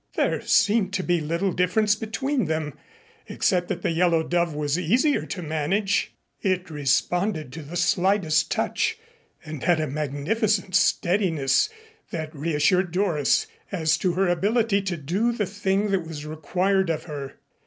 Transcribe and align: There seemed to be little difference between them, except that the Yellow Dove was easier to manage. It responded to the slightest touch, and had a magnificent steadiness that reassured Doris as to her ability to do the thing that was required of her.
There 0.15 0.41
seemed 0.41 0.93
to 0.93 1.03
be 1.03 1.21
little 1.21 1.51
difference 1.53 1.93
between 1.95 2.45
them, 2.45 2.75
except 3.29 3.67
that 3.67 3.83
the 3.83 3.91
Yellow 3.91 4.23
Dove 4.27 4.55
was 4.55 4.79
easier 4.79 5.27
to 5.27 5.43
manage. 5.43 6.15
It 6.41 6.71
responded 6.71 7.53
to 7.53 7.61
the 7.61 7.75
slightest 7.75 8.49
touch, 8.49 8.97
and 9.45 9.61
had 9.61 9.79
a 9.79 9.85
magnificent 9.85 10.73
steadiness 10.73 11.69
that 12.09 12.35
reassured 12.35 12.91
Doris 12.91 13.45
as 13.71 13.95
to 13.99 14.13
her 14.13 14.27
ability 14.27 14.81
to 14.81 14.97
do 14.97 15.31
the 15.31 15.45
thing 15.45 15.91
that 15.91 16.03
was 16.07 16.25
required 16.25 16.89
of 16.89 17.03
her. 17.03 17.37